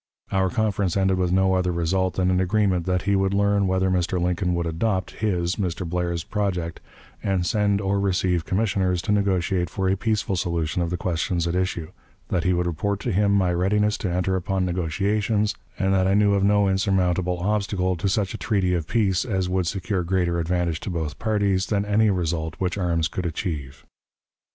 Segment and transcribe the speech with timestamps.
[0.31, 3.91] Our conference ended with no other result than an agreement that he would learn whether
[3.91, 4.19] Mr.
[4.19, 5.87] Lincoln would adopt his (Mr.
[5.87, 6.79] Blair's) project,
[7.21, 11.53] and send or receive commissioners to negotiate for a peaceful solution of the questions at
[11.53, 11.91] issue;
[12.29, 16.15] that he would report to him my readiness to enter upon negotiations, and that I
[16.15, 20.39] knew of no insurmountable obstacle to such a treaty of peace as would secure greater
[20.39, 23.85] advantage to both parties than any result which arms could achieve.